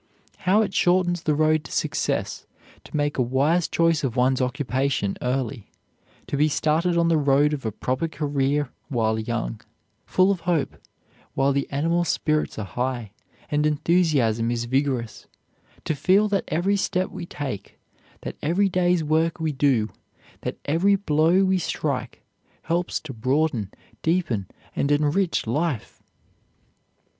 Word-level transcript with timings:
How 0.47 0.63
it 0.63 0.73
shortens 0.73 1.21
the 1.21 1.35
road 1.35 1.63
to 1.65 1.71
success 1.71 2.47
to 2.85 2.97
make 2.97 3.19
a 3.19 3.21
wise 3.21 3.67
choice 3.67 4.03
of 4.03 4.15
one's 4.15 4.41
occupation 4.41 5.15
early, 5.21 5.69
to 6.25 6.35
be 6.35 6.47
started 6.47 6.97
on 6.97 7.07
the 7.07 7.19
road 7.19 7.53
of 7.53 7.67
a 7.67 7.71
proper 7.71 8.07
career 8.07 8.71
while 8.89 9.19
young, 9.19 9.61
full 10.07 10.31
of 10.31 10.39
hope, 10.39 10.75
while 11.35 11.53
the 11.53 11.69
animal 11.69 12.03
spirits 12.03 12.57
are 12.57 12.65
high, 12.65 13.11
and 13.51 13.67
enthusiasm 13.67 14.49
is 14.49 14.65
vigorous; 14.65 15.27
to 15.85 15.93
feel 15.93 16.27
that 16.29 16.45
every 16.47 16.77
step 16.77 17.11
we 17.11 17.27
take, 17.27 17.77
that 18.21 18.37
every 18.41 18.69
day's 18.69 19.03
work 19.03 19.39
we 19.39 19.51
do, 19.51 19.89
that 20.41 20.57
every 20.65 20.95
blow 20.95 21.45
we 21.45 21.59
strike 21.59 22.23
helps 22.63 22.99
to 23.01 23.13
broaden, 23.13 23.69
deepen, 24.01 24.47
and 24.75 24.91
enrich 24.91 25.45
life! 25.45 26.01